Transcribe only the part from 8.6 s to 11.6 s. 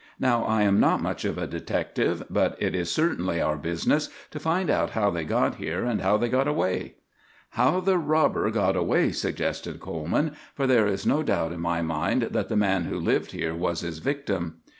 away," suggested Coleman; "for there is no doubt in